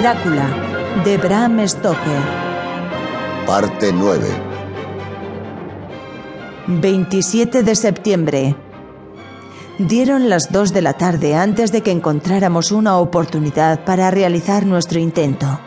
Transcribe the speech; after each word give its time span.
Drácula, 0.00 0.46
de 1.04 1.16
Bram 1.16 1.66
Stoker. 1.66 2.22
Parte 3.44 3.92
9. 3.92 4.28
27 6.68 7.64
de 7.64 7.74
septiembre. 7.74 8.54
Dieron 9.78 10.28
las 10.28 10.52
2 10.52 10.72
de 10.72 10.82
la 10.82 10.92
tarde 10.92 11.34
antes 11.34 11.72
de 11.72 11.82
que 11.82 11.90
encontráramos 11.90 12.70
una 12.70 12.96
oportunidad 12.98 13.84
para 13.84 14.12
realizar 14.12 14.66
nuestro 14.66 15.00
intento. 15.00 15.58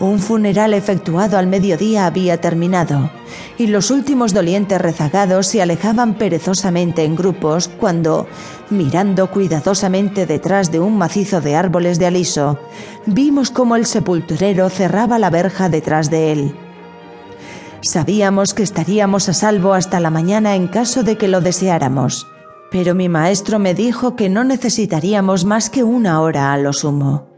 Un 0.00 0.18
funeral 0.18 0.72
efectuado 0.72 1.36
al 1.36 1.46
mediodía 1.46 2.06
había 2.06 2.40
terminado, 2.40 3.10
y 3.58 3.66
los 3.66 3.90
últimos 3.90 4.32
dolientes 4.32 4.80
rezagados 4.80 5.46
se 5.46 5.60
alejaban 5.60 6.14
perezosamente 6.14 7.04
en 7.04 7.16
grupos 7.16 7.68
cuando, 7.68 8.26
mirando 8.70 9.30
cuidadosamente 9.30 10.24
detrás 10.24 10.72
de 10.72 10.80
un 10.80 10.96
macizo 10.96 11.42
de 11.42 11.54
árboles 11.54 11.98
de 11.98 12.06
aliso, 12.06 12.58
vimos 13.04 13.50
cómo 13.50 13.76
el 13.76 13.84
sepulturero 13.84 14.70
cerraba 14.70 15.18
la 15.18 15.28
verja 15.28 15.68
detrás 15.68 16.08
de 16.08 16.32
él. 16.32 16.56
Sabíamos 17.82 18.54
que 18.54 18.62
estaríamos 18.62 19.28
a 19.28 19.34
salvo 19.34 19.74
hasta 19.74 20.00
la 20.00 20.08
mañana 20.08 20.54
en 20.54 20.66
caso 20.66 21.02
de 21.02 21.18
que 21.18 21.28
lo 21.28 21.42
deseáramos, 21.42 22.26
pero 22.70 22.94
mi 22.94 23.10
maestro 23.10 23.58
me 23.58 23.74
dijo 23.74 24.16
que 24.16 24.30
no 24.30 24.44
necesitaríamos 24.44 25.44
más 25.44 25.68
que 25.68 25.84
una 25.84 26.22
hora 26.22 26.54
a 26.54 26.56
lo 26.56 26.72
sumo. 26.72 27.29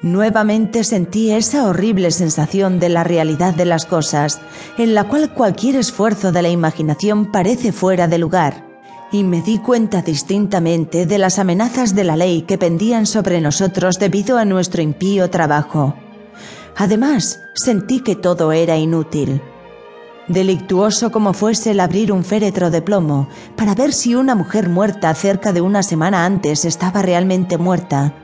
Nuevamente 0.00 0.84
sentí 0.84 1.32
esa 1.32 1.66
horrible 1.66 2.12
sensación 2.12 2.78
de 2.78 2.88
la 2.88 3.02
realidad 3.02 3.52
de 3.52 3.64
las 3.64 3.84
cosas, 3.84 4.40
en 4.76 4.94
la 4.94 5.04
cual 5.04 5.34
cualquier 5.34 5.74
esfuerzo 5.74 6.30
de 6.30 6.42
la 6.42 6.50
imaginación 6.50 7.32
parece 7.32 7.72
fuera 7.72 8.06
de 8.06 8.18
lugar, 8.18 8.64
y 9.10 9.24
me 9.24 9.42
di 9.42 9.58
cuenta 9.58 10.02
distintamente 10.02 11.04
de 11.04 11.18
las 11.18 11.40
amenazas 11.40 11.96
de 11.96 12.04
la 12.04 12.16
ley 12.16 12.42
que 12.42 12.58
pendían 12.58 13.06
sobre 13.06 13.40
nosotros 13.40 13.98
debido 13.98 14.38
a 14.38 14.44
nuestro 14.44 14.82
impío 14.82 15.30
trabajo. 15.30 15.96
Además, 16.76 17.40
sentí 17.54 17.98
que 17.98 18.14
todo 18.14 18.52
era 18.52 18.76
inútil. 18.76 19.42
Delictuoso 20.28 21.10
como 21.10 21.32
fuese 21.32 21.72
el 21.72 21.80
abrir 21.80 22.12
un 22.12 22.22
féretro 22.22 22.70
de 22.70 22.82
plomo 22.82 23.28
para 23.56 23.74
ver 23.74 23.92
si 23.92 24.14
una 24.14 24.36
mujer 24.36 24.68
muerta 24.68 25.12
cerca 25.14 25.52
de 25.52 25.60
una 25.60 25.82
semana 25.82 26.24
antes 26.24 26.64
estaba 26.64 27.02
realmente 27.02 27.58
muerta, 27.58 28.14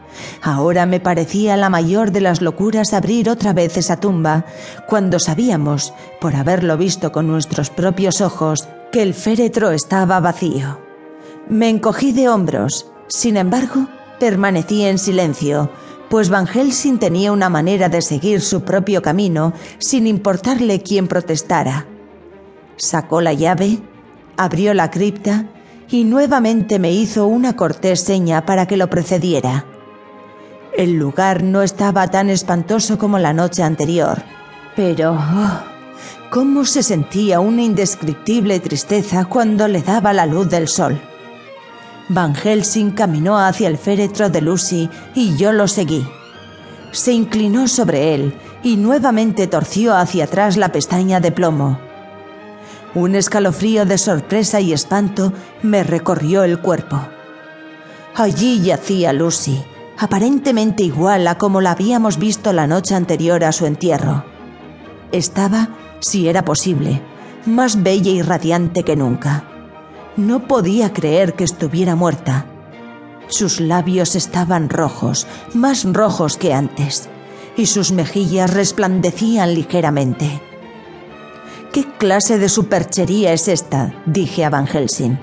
Ahora 0.42 0.86
me 0.86 1.00
parecía 1.00 1.56
la 1.56 1.70
mayor 1.70 2.10
de 2.10 2.20
las 2.20 2.40
locuras 2.40 2.92
abrir 2.92 3.28
otra 3.30 3.52
vez 3.52 3.76
esa 3.76 3.98
tumba, 3.98 4.44
cuando 4.88 5.18
sabíamos, 5.18 5.94
por 6.20 6.36
haberlo 6.36 6.76
visto 6.76 7.12
con 7.12 7.26
nuestros 7.26 7.70
propios 7.70 8.20
ojos, 8.20 8.68
que 8.92 9.02
el 9.02 9.14
féretro 9.14 9.70
estaba 9.70 10.20
vacío. 10.20 10.78
Me 11.48 11.68
encogí 11.68 12.12
de 12.12 12.28
hombros. 12.28 12.90
Sin 13.08 13.36
embargo, 13.36 13.86
permanecí 14.18 14.82
en 14.82 14.98
silencio, 14.98 15.70
pues 16.08 16.30
Van 16.30 16.46
Helsing 16.46 16.98
tenía 16.98 17.32
una 17.32 17.48
manera 17.48 17.88
de 17.88 18.00
seguir 18.00 18.40
su 18.40 18.62
propio 18.62 19.02
camino 19.02 19.52
sin 19.78 20.06
importarle 20.06 20.80
quién 20.80 21.08
protestara. 21.08 21.86
Sacó 22.76 23.20
la 23.20 23.32
llave, 23.32 23.80
abrió 24.36 24.74
la 24.74 24.90
cripta 24.90 25.46
y 25.90 26.04
nuevamente 26.04 26.78
me 26.78 26.92
hizo 26.92 27.26
una 27.26 27.56
cortés 27.56 28.00
seña 28.00 28.46
para 28.46 28.66
que 28.66 28.76
lo 28.76 28.88
precediera. 28.88 29.66
El 30.76 30.94
lugar 30.94 31.44
no 31.44 31.62
estaba 31.62 32.08
tan 32.08 32.30
espantoso 32.30 32.98
como 32.98 33.20
la 33.20 33.32
noche 33.32 33.62
anterior, 33.62 34.24
pero 34.74 35.12
oh, 35.12 35.60
cómo 36.30 36.64
se 36.64 36.82
sentía 36.82 37.38
una 37.38 37.62
indescriptible 37.62 38.58
tristeza 38.58 39.24
cuando 39.24 39.68
le 39.68 39.82
daba 39.82 40.12
la 40.12 40.26
luz 40.26 40.48
del 40.50 40.66
sol. 40.66 41.00
Van 42.08 42.34
Helsing 42.34 42.90
caminó 42.90 43.38
hacia 43.38 43.68
el 43.68 43.78
féretro 43.78 44.30
de 44.30 44.40
Lucy 44.40 44.90
y 45.14 45.36
yo 45.36 45.52
lo 45.52 45.68
seguí. 45.68 46.04
Se 46.90 47.12
inclinó 47.12 47.68
sobre 47.68 48.12
él 48.12 48.34
y 48.64 48.76
nuevamente 48.76 49.46
torció 49.46 49.94
hacia 49.94 50.24
atrás 50.24 50.56
la 50.56 50.72
pestaña 50.72 51.20
de 51.20 51.30
plomo. 51.30 51.78
Un 52.96 53.14
escalofrío 53.14 53.86
de 53.86 53.96
sorpresa 53.96 54.60
y 54.60 54.72
espanto 54.72 55.32
me 55.62 55.84
recorrió 55.84 56.42
el 56.42 56.58
cuerpo. 56.58 57.00
Allí 58.16 58.60
yacía 58.60 59.12
Lucy, 59.12 59.64
aparentemente 59.98 60.82
igual 60.82 61.26
a 61.26 61.38
como 61.38 61.60
la 61.60 61.72
habíamos 61.72 62.18
visto 62.18 62.52
la 62.52 62.66
noche 62.66 62.94
anterior 62.94 63.44
a 63.44 63.52
su 63.52 63.66
entierro. 63.66 64.24
Estaba, 65.12 65.68
si 66.00 66.28
era 66.28 66.44
posible, 66.44 67.00
más 67.46 67.82
bella 67.82 68.10
y 68.10 68.22
radiante 68.22 68.82
que 68.82 68.96
nunca. 68.96 69.44
No 70.16 70.46
podía 70.46 70.92
creer 70.92 71.34
que 71.34 71.44
estuviera 71.44 71.94
muerta. 71.94 72.46
Sus 73.28 73.60
labios 73.60 74.16
estaban 74.16 74.68
rojos, 74.68 75.26
más 75.54 75.84
rojos 75.84 76.36
que 76.36 76.52
antes, 76.52 77.08
y 77.56 77.66
sus 77.66 77.92
mejillas 77.92 78.52
resplandecían 78.52 79.54
ligeramente. 79.54 80.40
¿Qué 81.72 81.84
clase 81.98 82.38
de 82.38 82.48
superchería 82.48 83.32
es 83.32 83.48
esta? 83.48 83.94
dije 84.06 84.44
a 84.44 84.50
Van 84.50 84.66
Helsing. 84.66 85.18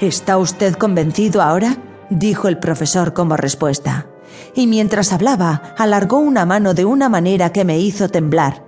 ¿Está 0.00 0.36
usted 0.36 0.74
convencido 0.74 1.40
ahora? 1.40 1.78
Dijo 2.10 2.48
el 2.48 2.58
profesor 2.58 3.12
como 3.12 3.36
respuesta, 3.36 4.06
y 4.54 4.66
mientras 4.66 5.12
hablaba 5.12 5.74
alargó 5.76 6.18
una 6.18 6.46
mano 6.46 6.74
de 6.74 6.84
una 6.84 7.08
manera 7.08 7.52
que 7.52 7.64
me 7.64 7.78
hizo 7.78 8.08
temblar. 8.08 8.64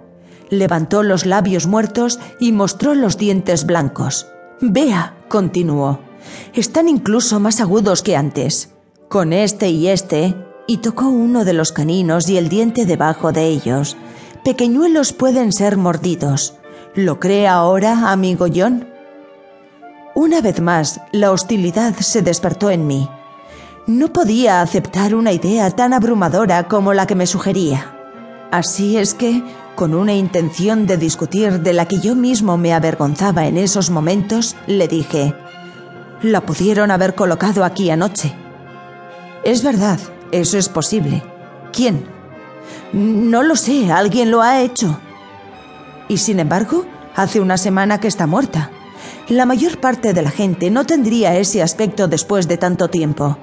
Levantó 0.50 1.02
los 1.02 1.26
labios 1.26 1.66
muertos 1.66 2.18
y 2.40 2.52
mostró 2.52 2.94
los 2.94 3.18
dientes 3.18 3.66
blancos. 3.66 4.26
Vea, 4.60 5.16
continuó, 5.28 6.00
están 6.54 6.88
incluso 6.88 7.40
más 7.40 7.60
agudos 7.60 8.02
que 8.02 8.16
antes. 8.16 8.70
Con 9.08 9.32
este 9.32 9.70
y 9.70 9.88
este, 9.88 10.34
y 10.66 10.78
tocó 10.78 11.08
uno 11.08 11.44
de 11.44 11.52
los 11.52 11.72
caninos 11.72 12.28
y 12.28 12.36
el 12.36 12.48
diente 12.48 12.86
debajo 12.86 13.32
de 13.32 13.46
ellos. 13.46 13.96
Pequeñuelos 14.44 15.12
pueden 15.12 15.52
ser 15.52 15.76
mordidos. 15.76 16.54
¿Lo 16.94 17.20
cree 17.20 17.46
ahora, 17.46 18.10
amigo 18.10 18.46
John? 18.54 18.88
Una 20.14 20.40
vez 20.40 20.60
más, 20.60 21.00
la 21.12 21.30
hostilidad 21.30 21.94
se 21.94 22.22
despertó 22.22 22.70
en 22.70 22.86
mí. 22.86 23.08
No 23.88 24.12
podía 24.12 24.60
aceptar 24.60 25.14
una 25.14 25.32
idea 25.32 25.70
tan 25.70 25.94
abrumadora 25.94 26.68
como 26.68 26.92
la 26.92 27.06
que 27.06 27.14
me 27.14 27.26
sugería. 27.26 27.94
Así 28.50 28.98
es 28.98 29.14
que, 29.14 29.42
con 29.76 29.94
una 29.94 30.12
intención 30.12 30.86
de 30.86 30.98
discutir 30.98 31.60
de 31.60 31.72
la 31.72 31.86
que 31.86 31.98
yo 31.98 32.14
mismo 32.14 32.58
me 32.58 32.74
avergonzaba 32.74 33.46
en 33.46 33.56
esos 33.56 33.88
momentos, 33.88 34.56
le 34.66 34.88
dije, 34.88 35.34
la 36.20 36.42
pudieron 36.42 36.90
haber 36.90 37.14
colocado 37.14 37.64
aquí 37.64 37.88
anoche. 37.88 38.36
Es 39.42 39.64
verdad, 39.64 39.98
eso 40.32 40.58
es 40.58 40.68
posible. 40.68 41.22
¿Quién? 41.72 42.04
No 42.92 43.42
lo 43.42 43.56
sé, 43.56 43.90
alguien 43.90 44.30
lo 44.30 44.42
ha 44.42 44.60
hecho. 44.60 45.00
Y 46.08 46.18
sin 46.18 46.40
embargo, 46.40 46.84
hace 47.16 47.40
una 47.40 47.56
semana 47.56 48.00
que 48.00 48.08
está 48.08 48.26
muerta. 48.26 48.70
La 49.30 49.46
mayor 49.46 49.80
parte 49.80 50.12
de 50.12 50.20
la 50.20 50.30
gente 50.30 50.70
no 50.70 50.84
tendría 50.84 51.38
ese 51.38 51.62
aspecto 51.62 52.06
después 52.06 52.48
de 52.48 52.58
tanto 52.58 52.88
tiempo. 52.88 53.38